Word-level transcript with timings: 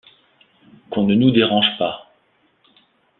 Qu’on 0.89 1.03
ne 1.03 1.13
nous 1.13 1.29
dérange 1.29 1.77
pas. 1.77 2.11